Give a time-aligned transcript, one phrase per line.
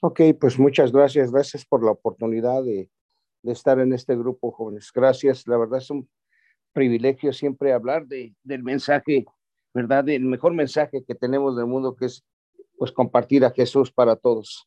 [0.00, 1.30] Ok, pues muchas gracias.
[1.30, 2.90] Gracias por la oportunidad de,
[3.42, 4.90] de estar en este grupo, jóvenes.
[4.94, 5.46] Gracias.
[5.46, 6.08] La verdad es un
[6.72, 9.24] privilegio siempre hablar de, del mensaje,
[9.74, 10.08] ¿verdad?
[10.08, 12.24] El mejor mensaje que tenemos del mundo, que es
[12.78, 14.66] pues compartir a Jesús para todos.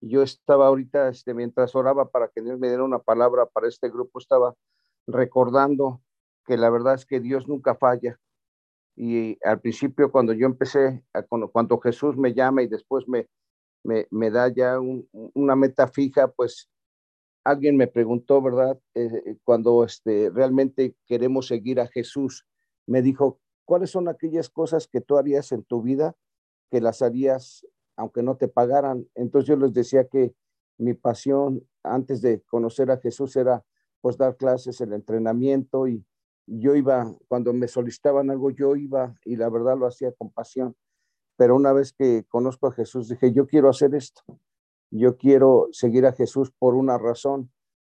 [0.00, 3.88] Yo estaba ahorita, este, mientras oraba para que Dios me diera una palabra para este
[3.88, 4.54] grupo, estaba
[5.06, 6.02] recordando
[6.46, 8.18] que la verdad es que Dios nunca falla.
[8.96, 13.28] Y al principio, cuando yo empecé, cuando, Jesús me llama y después me,
[13.84, 16.68] me, me da ya una meta fija, pues
[17.44, 18.80] alguien me preguntó, ¿verdad?
[18.94, 22.46] Eh, cuando este, realmente queremos seguir a Jesús,
[22.86, 26.16] me dijo, ¿cuáles son aquellas cosas que tú harías en tu vida
[26.70, 27.66] que las harías
[27.96, 29.08] aunque no te pagaran?
[29.14, 30.34] Entonces yo les decía que
[30.78, 33.64] mi pasión antes de conocer a Jesús era
[34.00, 36.04] pues dar clases, el entrenamiento y
[36.46, 40.76] yo iba, cuando me solicitaban algo, yo iba y la verdad lo hacía con pasión.
[41.36, 44.22] Pero una vez que conozco a Jesús, dije, yo quiero hacer esto.
[44.90, 47.50] Yo quiero seguir a Jesús por una razón,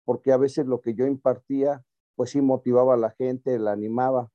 [0.05, 1.85] porque a veces lo que yo impartía,
[2.17, 4.31] pues sí motivaba a la gente, la animaba,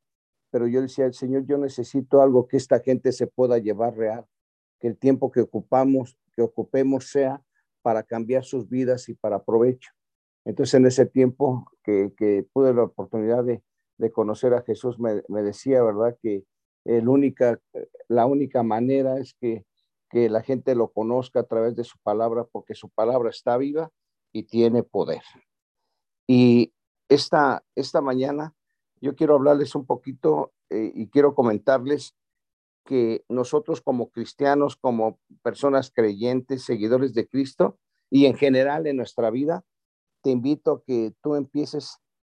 [0.53, 4.25] pero yo decía, Señor, yo necesito algo que esta gente se pueda llevar real,
[4.79, 7.41] que el tiempo que ocupamos, que ocupemos sea
[7.81, 9.91] para cambiar sus vidas y para provecho.
[10.45, 13.63] Entonces, en ese tiempo que, que pude la oportunidad de,
[13.97, 16.17] de conocer a Jesús, me, me, decía, ¿verdad?
[16.21, 16.45] Que
[16.85, 19.65] la única manera es que
[20.13, 23.89] que la gente lo conozca a través de su palabra, porque su palabra está viva
[24.31, 25.23] y tiene poder.
[26.27, 26.71] Y
[27.09, 28.53] esta, esta mañana
[29.01, 32.15] yo quiero hablarles un poquito eh, y quiero comentarles
[32.85, 37.79] que nosotros como cristianos, como personas creyentes, seguidores de Cristo
[38.11, 39.65] y en general en nuestra vida,
[40.21, 41.97] te invito a que tú empieces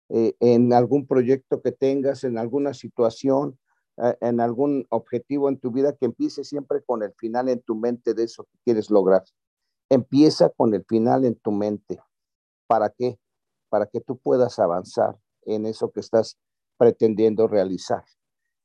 [0.10, 3.58] eh, en algún proyecto que tengas, en alguna situación,
[3.98, 8.14] en algún objetivo en tu vida, que empiece siempre con el final en tu mente
[8.14, 9.24] de eso que quieres lograr.
[9.90, 12.00] Empieza con el final en tu mente.
[12.68, 13.20] ¿Para qué?
[13.70, 16.38] Para que tú puedas avanzar en eso que estás
[16.78, 18.04] pretendiendo realizar.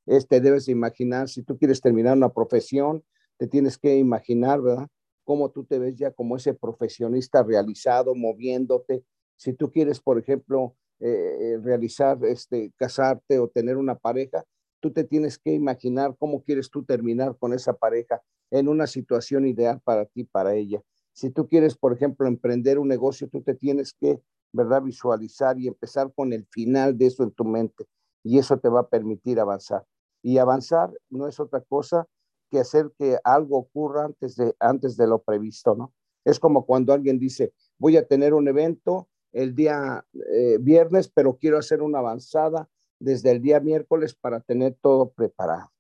[0.07, 3.05] Este debes imaginar, si tú quieres terminar una profesión,
[3.37, 4.89] te tienes que imaginar, ¿verdad?
[5.25, 9.05] Cómo tú te ves ya como ese profesionista realizado, moviéndote.
[9.37, 14.45] Si tú quieres, por ejemplo, eh, eh, realizar, este, casarte o tener una pareja,
[14.81, 19.47] tú te tienes que imaginar cómo quieres tú terminar con esa pareja en una situación
[19.47, 20.83] ideal para ti, para ella.
[21.13, 24.21] Si tú quieres, por ejemplo, emprender un negocio, tú te tienes que,
[24.53, 27.87] ¿verdad?, visualizar y empezar con el final de eso en tu mente.
[28.23, 29.85] Y eso te va a permitir avanzar.
[30.23, 32.07] Y avanzar no es otra cosa
[32.51, 35.93] que hacer que algo ocurra antes de, antes de lo previsto, ¿no?
[36.25, 41.37] Es como cuando alguien dice, voy a tener un evento el día eh, viernes, pero
[41.37, 42.69] quiero hacer una avanzada
[42.99, 45.71] desde el día miércoles para tener todo preparado.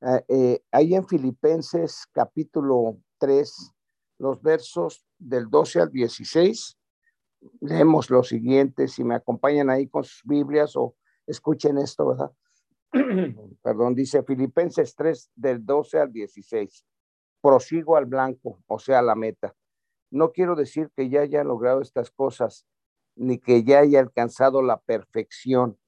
[0.00, 3.72] Ah, eh, ahí en Filipenses capítulo 3,
[4.18, 6.78] los versos del 12 al 16,
[7.60, 10.94] leemos lo siguiente, si me acompañan ahí con sus Biblias o
[11.26, 12.32] escuchen esto, ¿verdad?
[13.62, 16.84] Perdón, dice Filipenses 3 del 12 al 16.
[17.40, 19.54] Prosigo al blanco, o sea, la meta.
[20.10, 22.66] No quiero decir que ya haya logrado estas cosas,
[23.16, 25.78] ni que ya haya alcanzado la perfección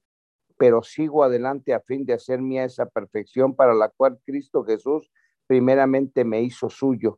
[0.59, 5.09] pero sigo adelante a fin de hacer mía esa perfección para la cual Cristo Jesús
[5.47, 7.17] primeramente me hizo suyo.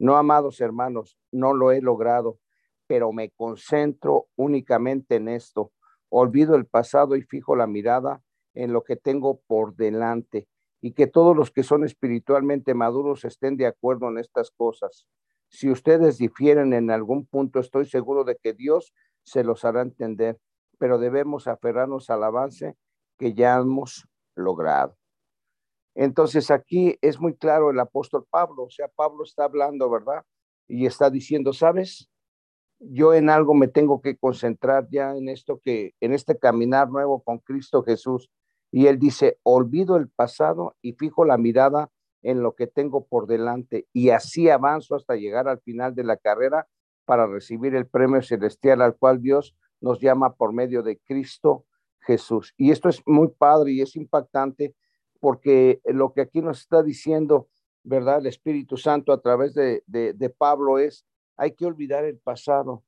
[0.00, 2.40] No, amados hermanos, no lo he logrado,
[2.88, 5.70] pero me concentro únicamente en esto.
[6.08, 8.24] Olvido el pasado y fijo la mirada
[8.54, 10.48] en lo que tengo por delante
[10.80, 15.06] y que todos los que son espiritualmente maduros estén de acuerdo en estas cosas.
[15.48, 20.40] Si ustedes difieren en algún punto, estoy seguro de que Dios se los hará entender
[20.80, 22.74] pero debemos aferrarnos al avance
[23.18, 24.96] que ya hemos logrado.
[25.94, 30.24] Entonces aquí es muy claro el apóstol Pablo, o sea, Pablo está hablando, ¿verdad?
[30.66, 32.08] Y está diciendo, ¿sabes?
[32.78, 37.22] Yo en algo me tengo que concentrar ya en esto que, en este caminar nuevo
[37.22, 38.30] con Cristo Jesús.
[38.72, 41.90] Y él dice, olvido el pasado y fijo la mirada
[42.22, 46.16] en lo que tengo por delante y así avanzo hasta llegar al final de la
[46.16, 46.68] carrera
[47.04, 51.64] para recibir el premio celestial al cual Dios nos llama por medio de Cristo
[52.00, 52.54] Jesús.
[52.56, 54.74] Y esto es muy padre y es impactante
[55.20, 57.48] porque lo que aquí nos está diciendo,
[57.82, 58.20] ¿verdad?
[58.20, 61.04] El Espíritu Santo a través de, de, Pablo es,
[61.36, 62.82] hay que olvidar el pasado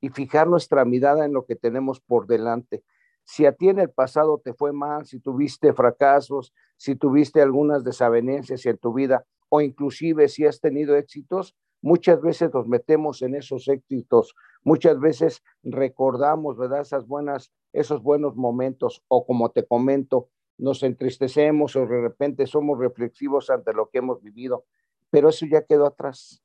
[0.00, 2.84] y fijar nuestra mirada en lo que tenemos por delante.
[3.24, 7.84] Si a ti en el pasado te fue mal, si tuviste fracasos, si tuviste algunas
[7.84, 13.36] desavenencias en tu vida o inclusive si has tenido éxitos, Muchas veces nos metemos en
[13.36, 16.80] esos éxitos, muchas veces recordamos, ¿verdad?
[16.80, 20.28] Esas buenas, esos buenos momentos o como te comento,
[20.58, 24.64] nos entristecemos o de repente somos reflexivos ante lo que hemos vivido,
[25.10, 26.42] pero eso ya quedó atrás.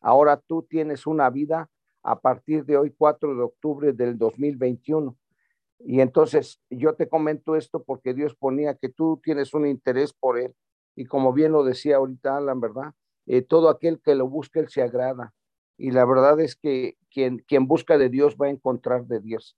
[0.00, 1.70] Ahora tú tienes una vida
[2.02, 5.16] a partir de hoy, 4 de octubre del 2021.
[5.84, 10.38] Y entonces yo te comento esto porque Dios ponía que tú tienes un interés por
[10.38, 10.54] Él.
[10.94, 12.94] Y como bien lo decía ahorita Alan, ¿verdad?
[13.26, 15.32] Eh, todo aquel que lo busque, Él se agrada.
[15.82, 19.56] Y la verdad es que quien, busca de Dios va a encontrar de Dios.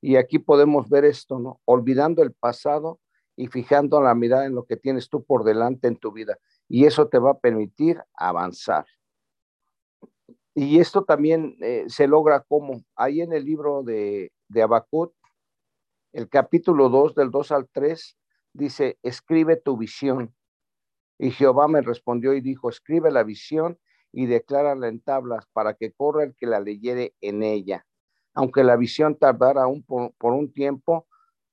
[0.00, 1.60] Y aquí podemos ver esto, ¿no?
[1.66, 3.00] Olvidando el pasado
[3.36, 6.38] y fijando la mirada en lo que tienes tú por delante en tu vida.
[6.70, 8.86] Y eso te va a permitir avanzar.
[10.54, 15.12] Y esto también eh, se logra como ahí en el libro de, de Abacut,
[16.14, 18.16] el capítulo 2, del 2 al 3,
[18.54, 20.34] dice, escribe tu visión.
[21.18, 23.78] Y Jehová me respondió y dijo, escribe la visión
[24.12, 27.86] y declárala en tablas para que corra el que la leyere en ella.
[28.34, 31.06] Aunque la visión tardara aún por, por un tiempo,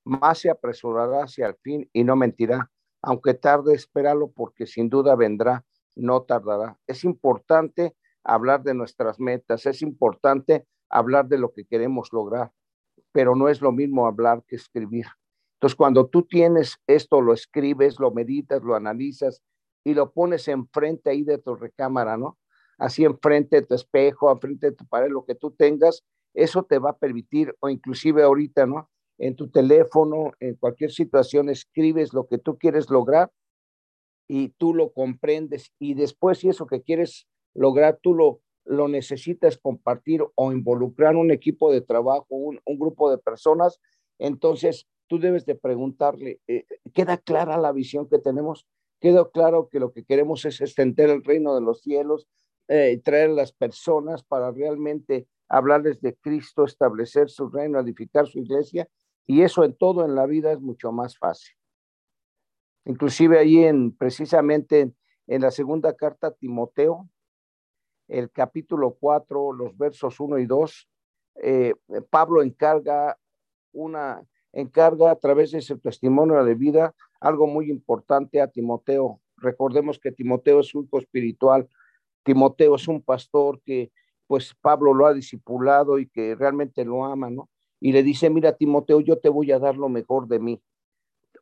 [0.04, 2.70] más se apresurará hacia el fin y no mentirá.
[3.02, 5.64] Aunque tarde, espéralo porque sin duda vendrá,
[5.94, 6.78] no tardará.
[6.86, 12.52] Es importante hablar de nuestras metas, es importante hablar de lo que queremos lograr,
[13.12, 15.06] pero no es lo mismo hablar que escribir.
[15.56, 19.42] Entonces, cuando tú tienes esto, lo escribes, lo meditas, lo analizas
[19.84, 22.36] y lo pones enfrente ahí de tu recámara, ¿no?
[22.78, 26.78] Así enfrente de tu espejo, enfrente de tu pared, lo que tú tengas, eso te
[26.78, 28.90] va a permitir, o inclusive ahorita, ¿no?
[29.18, 33.30] En tu teléfono, en cualquier situación, escribes lo que tú quieres lograr
[34.28, 39.56] y tú lo comprendes y después si eso que quieres lograr tú lo, lo necesitas
[39.56, 43.80] compartir o involucrar un equipo de trabajo, un, grupo de personas,
[44.18, 48.66] entonces tú debes de preguntarle, eh, ¿queda clara la visión que tenemos?
[49.00, 52.26] ¿Queda claro que lo que queremos es extender el reino de los cielos,
[52.68, 58.38] eh, traer a las personas para realmente hablarles de Cristo, establecer su reino, edificar su
[58.38, 58.88] iglesia?
[59.26, 61.54] Y eso en todo en la vida es mucho más fácil.
[62.84, 64.92] Inclusive ahí en precisamente
[65.26, 67.08] en la segunda carta a Timoteo,
[68.08, 70.88] el capítulo 4, los versos 1 y 2,
[71.42, 71.74] eh,
[72.10, 73.18] Pablo encarga
[73.72, 74.22] una,
[74.52, 79.20] encarga a través de ese testimonio de vida algo muy importante a Timoteo.
[79.36, 81.68] Recordemos que Timoteo es un hijo espiritual,
[82.26, 83.90] Timoteo es un pastor que
[84.26, 87.48] pues Pablo lo ha discipulado y que realmente lo ama, ¿no?
[87.80, 90.60] Y le dice, mira Timoteo, yo te voy a dar lo mejor de mí.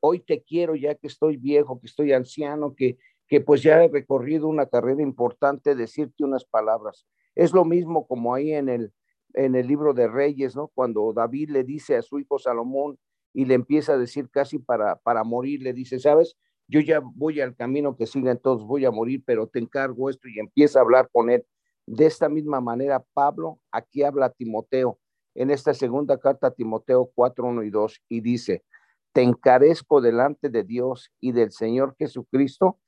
[0.01, 2.99] Hoy te quiero ya que estoy viejo, que estoy anciano, que
[3.29, 7.07] que pues ya he recorrido una carrera importante, decirte unas palabras.
[7.35, 8.93] Es lo mismo como ahí en el,
[9.33, 10.69] en el libro de Reyes, ¿no?
[10.69, 12.99] Cuando David le dice a su hijo Salomón
[13.33, 16.37] y le empieza a decir casi para, para morir, le dice, sabes,
[16.69, 20.29] yo ya voy al camino que siguen todos, voy a morir, pero te encargo esto
[20.29, 21.45] y empieza a hablar con él.
[21.87, 24.99] De esta misma manera, Pablo aquí habla a Timoteo
[25.35, 28.65] en esta segunda carta Timoteo 4, 1 y 2 y dice,
[29.13, 32.79] te encarezco delante de Dios y del Señor Jesucristo,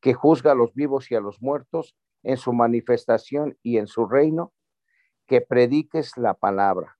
[0.00, 4.06] que juzga a los vivos y a los muertos en su manifestación y en su
[4.06, 4.52] reino,
[5.26, 6.98] que prediques la palabra,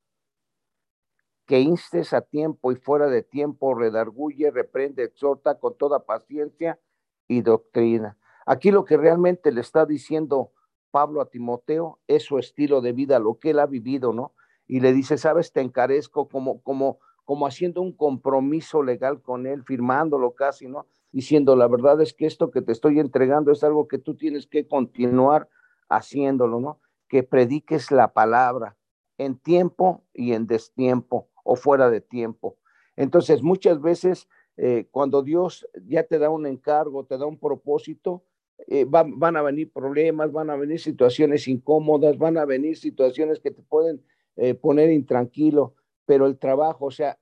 [1.51, 6.79] que instes a tiempo y fuera de tiempo, redarguye, reprende, exhorta con toda paciencia
[7.27, 8.17] y doctrina.
[8.47, 10.53] Aquí lo que realmente le está diciendo
[10.93, 14.33] Pablo a Timoteo es su estilo de vida, lo que él ha vivido, ¿no?
[14.69, 19.65] Y le dice, sabes, te encarezco como, como, como haciendo un compromiso legal con él,
[19.65, 20.87] firmándolo casi, ¿no?
[21.11, 24.47] diciendo, la verdad es que esto que te estoy entregando es algo que tú tienes
[24.47, 25.49] que continuar
[25.89, 26.79] haciéndolo, ¿no?
[27.09, 28.77] Que prediques la palabra
[29.19, 32.57] en tiempo y en destiempo o fuera de tiempo.
[32.97, 38.25] Entonces, muchas veces eh, cuando Dios ya te da un encargo, te da un propósito,
[38.67, 43.51] eh, van a venir problemas, van a venir situaciones incómodas, van a venir situaciones que
[43.51, 44.03] te pueden
[44.37, 47.19] eh, poner intranquilo, pero el trabajo, o sea,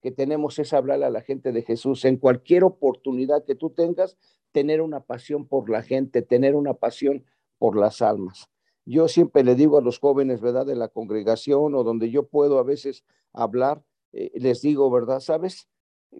[0.00, 2.04] que tenemos es hablarle a la gente de Jesús.
[2.04, 4.16] En cualquier oportunidad que tú tengas,
[4.52, 7.24] tener una pasión por la gente, tener una pasión
[7.58, 8.48] por las almas.
[8.90, 10.64] Yo siempre le digo a los jóvenes, ¿verdad?
[10.64, 13.04] De la congregación o donde yo puedo a veces
[13.34, 13.82] hablar,
[14.14, 15.20] eh, les digo, ¿verdad?
[15.20, 15.68] ¿Sabes?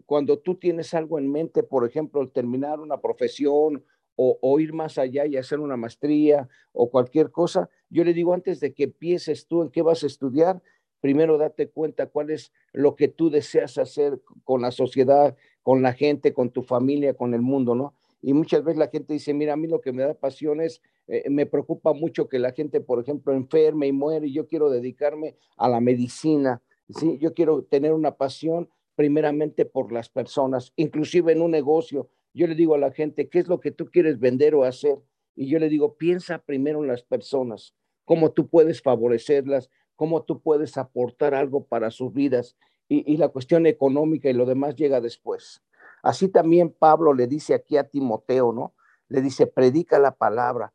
[0.04, 4.98] Cuando tú tienes algo en mente, por ejemplo, terminar una profesión o, o, ir más
[4.98, 9.46] allá y hacer una maestría o cualquier cosa, yo le digo antes de que empieces
[9.46, 10.60] tú en qué vas a estudiar,
[11.00, 15.94] primero date cuenta cuál es lo que tú deseas hacer con la sociedad, con la
[15.94, 17.94] gente, con tu familia, con el mundo, ¿no?
[18.20, 20.82] Y muchas veces la gente dice, mira, a mí lo que me da pasión es,
[21.08, 24.70] eh, me preocupa mucho que la gente, por ejemplo, enferme y muere, y yo quiero
[24.70, 27.18] dedicarme a la medicina, ¿sí?
[27.18, 32.10] Yo quiero tener una pasión primeramente por las personas, inclusive en un negocio.
[32.34, 34.98] Yo le digo a la gente, ¿qué es lo que tú quieres vender o hacer?
[35.34, 37.74] Y yo le digo, piensa primero en las personas,
[38.04, 42.56] cómo tú puedes favorecerlas, cómo tú puedes aportar algo para sus vidas
[42.88, 45.62] y, la cuestión económica y lo demás llega después.
[46.02, 48.74] Así también Pablo le dice aquí a Timoteo, ¿no?
[49.08, 50.72] Le dice, predica la palabra.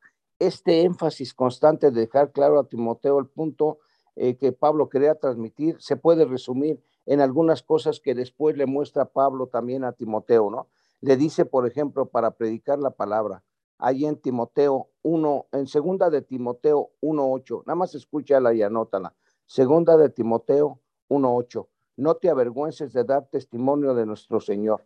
[0.47, 3.79] Este énfasis constante de dejar claro a Timoteo el punto
[4.15, 9.05] eh, que Pablo quería transmitir se puede resumir en algunas cosas que después le muestra
[9.05, 10.67] Pablo también a Timoteo, ¿no?
[11.01, 13.43] Le dice, por ejemplo, para predicar la palabra,
[13.77, 19.13] ahí en Timoteo 1, en segunda de Timoteo 1.8, nada más escúchala y anótala.
[19.45, 24.85] Segunda de Timoteo 1.8, no te avergüences de dar testimonio de nuestro Señor.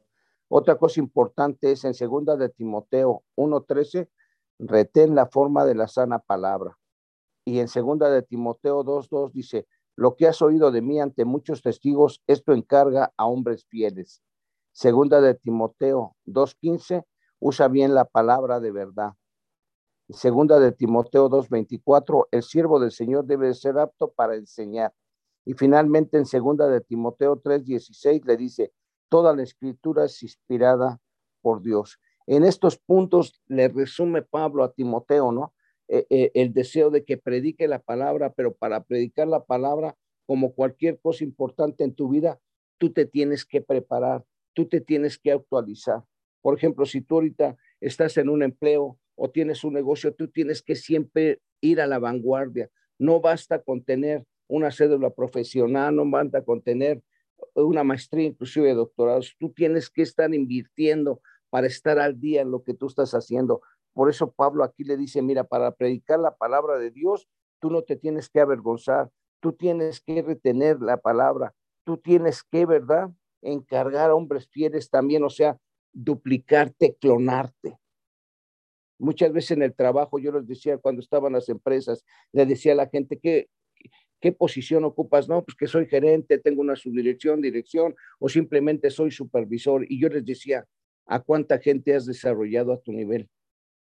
[0.50, 4.08] Otra cosa importante es en segunda de Timoteo 1.13,
[4.60, 6.78] retén la forma de la sana palabra.
[7.46, 11.62] Y en segunda de Timoteo 2.2 dice, lo que has oído de mí ante muchos
[11.62, 14.22] testigos, esto encarga a hombres fieles.
[14.72, 17.04] Segunda de Timoteo 2.15,
[17.40, 19.14] usa bien la palabra de verdad.
[20.10, 24.94] Segunda de Timoteo 2.24, el siervo del Señor debe ser apto para enseñar.
[25.46, 28.74] Y finalmente en segunda de Timoteo 3.16 le dice,
[29.10, 31.00] toda la escritura es inspirada
[31.42, 32.00] por Dios.
[32.28, 35.54] En estos puntos le resume Pablo a Timoteo, ¿no?
[35.88, 40.54] Eh, eh, el deseo de que predique la palabra, pero para predicar la palabra, como
[40.54, 42.40] cualquier cosa importante en tu vida,
[42.78, 46.04] tú te tienes que preparar, tú te tienes que actualizar.
[46.42, 50.62] Por ejemplo, si tú ahorita estás en un empleo o tienes un negocio, tú tienes
[50.62, 52.70] que siempre ir a la vanguardia.
[53.00, 57.02] No basta con tener una cédula profesional, no basta con tener
[57.54, 59.36] una maestría, inclusive doctorados.
[59.40, 63.62] Tú tienes que estar invirtiendo para estar al día en lo que tú estás haciendo.
[63.94, 67.28] Por eso Pablo aquí le dice, mira, para predicar la palabra de Dios,
[67.60, 72.66] tú no te tienes que avergonzar, tú tienes que retener la palabra, tú tienes que,
[72.66, 73.10] ¿verdad?
[73.42, 75.58] Encargar a hombres fieles también, o sea,
[75.94, 77.80] duplicarte, clonarte.
[79.00, 82.76] Muchas veces en el trabajo, yo les decía cuando estaban las empresas, le decía a
[82.76, 83.50] la gente, ¿qué,
[84.20, 85.30] ¿qué posición ocupas?
[85.30, 89.86] No, pues que soy gerente, tengo una subdirección, dirección, o simplemente soy supervisor.
[89.88, 90.66] Y yo les decía,
[91.08, 93.30] ¿a cuánta gente has desarrollado a tu nivel?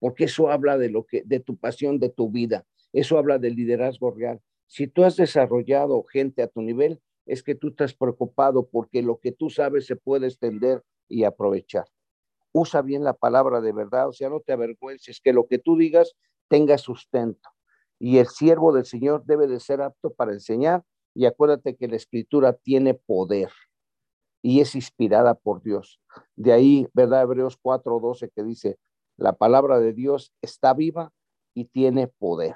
[0.04, 2.66] porque eso habla de lo que, de tu pasión, de tu vida.
[2.92, 4.38] Eso habla del liderazgo real.
[4.66, 9.18] Si tú has desarrollado gente a tu nivel, es que tú estás preocupado porque lo
[9.18, 11.86] que tú sabes se puede extender y aprovechar.
[12.52, 15.78] Usa bien la palabra de verdad, o sea, no te avergüences, que lo que tú
[15.78, 16.12] digas
[16.48, 17.48] tenga sustento.
[17.98, 20.84] Y el siervo del Señor debe de ser apto para enseñar.
[21.14, 23.48] Y acuérdate que la escritura tiene poder
[24.44, 26.02] y es inspirada por Dios.
[26.36, 27.22] De ahí, ¿verdad?
[27.22, 28.76] Hebreos 4:12 que dice,
[29.16, 31.12] la palabra de Dios está viva
[31.54, 32.54] y tiene poder.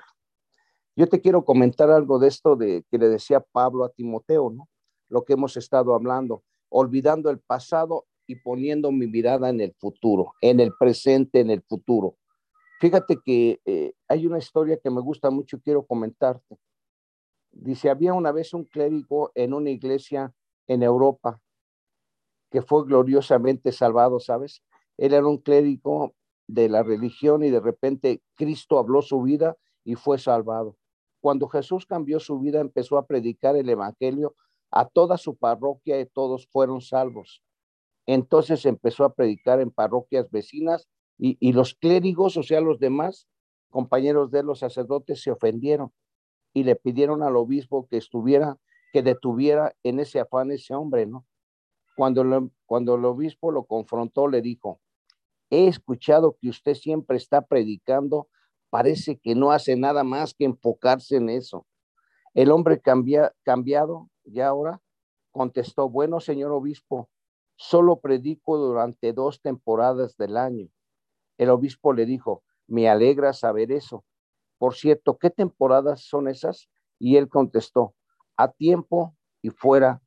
[0.96, 4.68] Yo te quiero comentar algo de esto de que le decía Pablo a Timoteo, ¿no?
[5.08, 10.34] Lo que hemos estado hablando, olvidando el pasado y poniendo mi mirada en el futuro,
[10.42, 12.16] en el presente, en el futuro.
[12.80, 16.58] Fíjate que eh, hay una historia que me gusta mucho y quiero comentarte.
[17.50, 20.34] Dice, había una vez un clérigo en una iglesia
[20.66, 21.40] en Europa
[22.50, 24.62] que fue gloriosamente salvado, ¿sabes?
[24.96, 26.14] Él era un clérigo
[26.46, 30.76] de la religión y de repente Cristo habló su vida y fue salvado.
[31.20, 34.34] Cuando Jesús cambió su vida, empezó a predicar el Evangelio
[34.70, 37.42] a toda su parroquia y todos fueron salvos.
[38.06, 40.88] Entonces empezó a predicar en parroquias vecinas
[41.18, 43.26] y, los clérigos, o sea, los demás
[43.70, 45.92] compañeros de los sacerdotes se ofendieron
[46.54, 48.56] y le pidieron al obispo que estuviera,
[48.92, 51.26] que detuviera en ese afán ese hombre, ¿no?
[51.98, 54.80] Cuando, el obispo lo confrontó, le dijo,
[55.50, 58.28] He escuchado que usted siempre está predicando,
[58.70, 61.66] parece que no hace nada más que enfocarse en eso.
[62.34, 64.80] El hombre cambia, cambiado ya ahora
[65.32, 67.08] contestó, bueno, señor obispo,
[67.56, 70.68] solo predico durante dos temporadas del año.
[71.36, 74.04] El obispo le dijo, me alegra saber eso.
[74.58, 76.68] Por cierto, ¿qué temporadas son esas?
[77.00, 77.96] Y él contestó,
[78.36, 80.00] a tiempo y fuera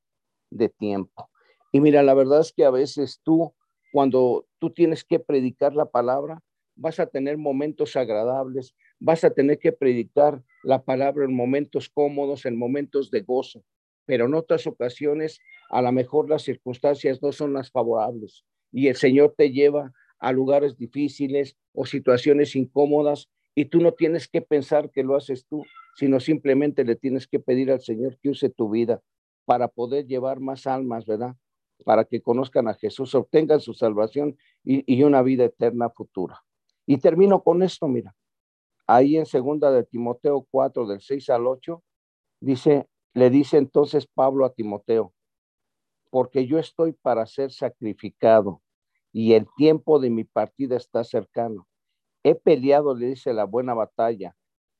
[0.52, 1.31] de tiempo.
[1.72, 3.54] Y mira, la verdad es que a veces tú
[3.92, 6.42] cuando tú tienes que predicar la palabra,
[6.76, 12.46] vas a tener momentos agradables, vas a tener que predicar la palabra en momentos cómodos,
[12.46, 13.64] en momentos de gozo,
[14.06, 18.96] pero en otras ocasiones a lo mejor las circunstancias no son las favorables y el
[18.96, 24.90] Señor te lleva a lugares difíciles o situaciones incómodas y tú no tienes que pensar
[24.92, 25.64] que lo haces tú,
[25.98, 29.02] sino simplemente le tienes que pedir al Señor que use tu vida
[29.46, 31.36] para poder llevar más almas, ¿verdad?
[31.84, 36.44] Para que conozcan a Jesús, obtengan su salvación y, una vida eterna futura.
[36.86, 38.16] Y termino con esto, mira.
[38.88, 41.84] Ahí en segunda de Timoteo 4, del 6 al 8,
[42.40, 45.14] dice, le dice entonces Pablo a Timoteo,
[46.10, 48.62] porque yo estoy para ser sacrificado
[49.14, 51.68] y el tiempo de mi partida está cercano.
[52.24, 54.36] He peleado, le dice, la buena batalla,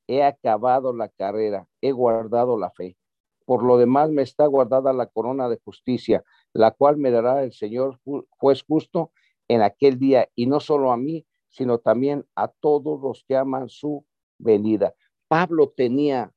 [0.06, 2.96] he acabado la carrera, he guardado la fe.
[3.44, 7.52] Por lo demás me está guardada la corona de justicia, la cual me dará el
[7.52, 9.12] Señor juez justo
[9.48, 13.68] en aquel día, y no solo a mí, sino también a todos los que aman
[13.68, 14.06] su
[14.38, 14.94] venida.
[15.28, 16.32] Pablo tenía,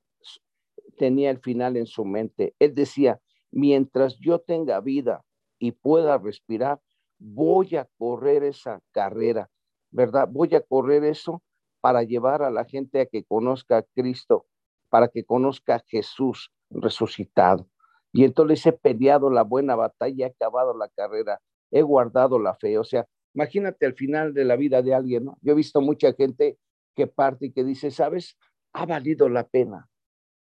[0.97, 2.53] tenía el final en su mente.
[2.59, 3.21] Él decía,
[3.51, 5.24] mientras yo tenga vida
[5.59, 6.81] y pueda respirar,
[7.17, 9.50] voy a correr esa carrera,
[9.91, 10.27] ¿verdad?
[10.29, 11.41] Voy a correr eso
[11.79, 14.45] para llevar a la gente a que conozca a Cristo,
[14.89, 17.69] para que conozca a Jesús resucitado.
[18.12, 21.41] Y entonces he peleado la buena batalla, he acabado la carrera,
[21.72, 22.77] he guardado la fe.
[22.77, 25.38] O sea, imagínate al final de la vida de alguien, ¿no?
[25.41, 26.57] Yo he visto mucha gente
[26.95, 28.38] que parte y que dice, ¿sabes?
[28.74, 29.89] Ha valido la pena.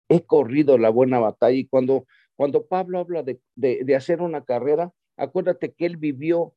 [0.09, 1.57] He corrido la buena batalla.
[1.57, 6.55] Y cuando, cuando Pablo habla de, de hacer una carrera, acuérdate que él vivió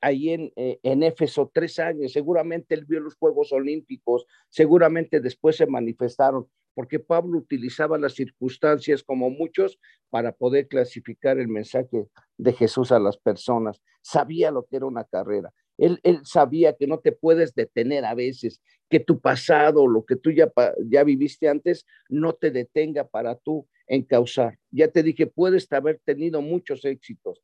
[0.00, 5.56] ahí en, eh, en Éfeso tres años, seguramente él vio los Juegos Olímpicos, seguramente después
[5.56, 12.52] se manifestaron, porque Pablo utilizaba las circunstancias como muchos para poder clasificar el mensaje de
[12.52, 13.80] Jesús a las personas.
[14.02, 15.52] Sabía lo que era una carrera.
[15.78, 18.60] Él, sabía que no te puedes detener a veces,
[18.90, 20.52] que tu pasado, lo que tú ya,
[20.84, 24.58] ya viviste antes, no te detenga para tú encauzar.
[24.70, 27.42] Ya te dije, puedes haber tenido muchos éxitos,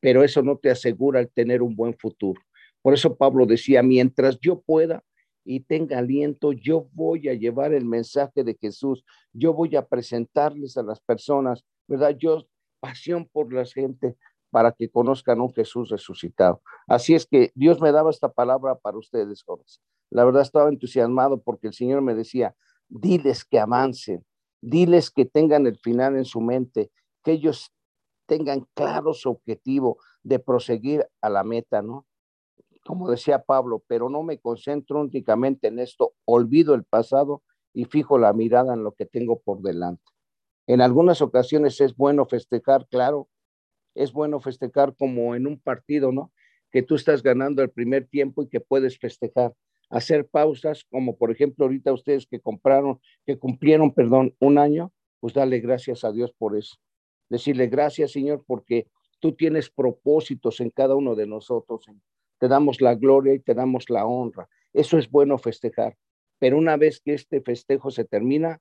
[0.00, 2.40] pero eso no te asegura el tener un buen futuro.
[2.80, 5.04] Por eso Pablo decía, mientras yo pueda
[5.44, 10.76] y tenga aliento, yo voy a llevar el mensaje de Jesús, yo voy a presentarles
[10.76, 12.16] a las personas, ¿verdad?
[12.18, 12.46] Yo
[12.80, 14.16] pasión por la gente
[14.50, 16.62] para que conozcan un Jesús resucitado.
[16.86, 19.80] Así es que Dios me daba esta palabra para ustedes, jóvenes.
[20.10, 22.54] La verdad estaba entusiasmado porque el Señor me decía,
[22.88, 24.24] diles que avancen,
[24.60, 26.90] diles que tengan el final en su mente,
[27.24, 27.72] que ellos
[28.26, 32.06] tengan claro su objetivo de proseguir a la meta, ¿no?
[32.84, 38.18] Como decía Pablo, pero no me concentro únicamente en esto, olvido el pasado y fijo
[38.18, 40.04] la mirada en lo que tengo por delante.
[40.66, 43.28] En algunas ocasiones es bueno festejar, claro,
[43.94, 46.32] es bueno festejar como en un partido, ¿no?
[46.70, 49.54] Que tú estás ganando el primer tiempo y que puedes festejar.
[49.90, 55.34] Hacer pausas, como por ejemplo ahorita ustedes que compraron, que cumplieron, perdón, un año, pues
[55.34, 56.76] dale gracias a Dios por eso
[57.28, 58.88] decirle gracias, Señor, porque
[59.20, 61.84] tú tienes propósitos en cada uno de nosotros.
[62.38, 64.48] Te damos la gloria y te damos la honra.
[64.72, 65.96] Eso es bueno festejar.
[66.38, 68.60] Pero una vez que este festejo se termina,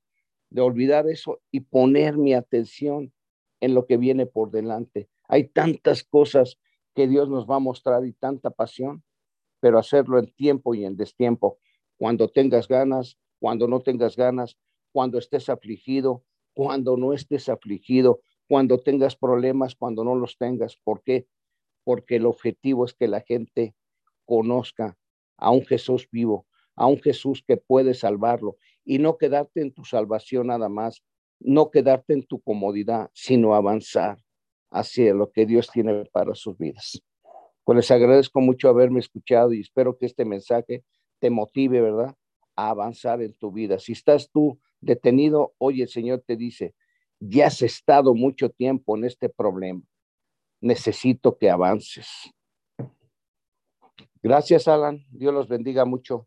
[0.50, 3.12] de olvidar eso y poner mi atención
[3.60, 5.10] en lo que viene por delante.
[5.28, 6.60] Hay tantas cosas
[6.94, 9.04] que Dios nos va a mostrar y tanta pasión,
[9.60, 11.58] pero hacerlo en tiempo y en destiempo.
[11.98, 14.58] Cuando tengas ganas, cuando no tengas ganas,
[14.92, 20.78] cuando estés afligido, cuando no estés afligido, cuando tengas problemas, cuando no los tengas.
[20.78, 21.26] ¿Por qué?
[21.84, 23.76] Porque el objetivo es que la gente
[24.26, 24.98] conozca
[25.38, 29.86] a un Jesús vivo, a un Jesús que puede salvarlo y no quedarte en tu
[29.86, 31.04] salvación nada más,
[31.40, 34.18] no quedarte en tu comodidad, sino avanzar
[34.72, 37.02] hacia lo que Dios tiene para sus vidas.
[37.64, 40.84] Pues les agradezco mucho haberme escuchado y espero que este mensaje
[41.20, 42.16] te motive, ¿verdad?
[42.56, 43.80] A avanzar en tu vida.
[43.80, 46.74] Si estás tú detenido, hoy el Señor te dice,
[47.20, 49.82] ya has estado mucho tiempo en este problema.
[50.64, 52.08] Necesito que avances.
[54.22, 55.06] Gracias, Alan.
[55.10, 56.26] Dios los bendiga mucho.